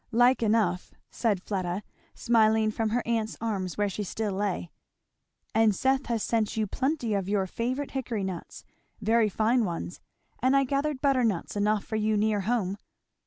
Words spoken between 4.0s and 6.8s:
still lay. "And Seth has sent you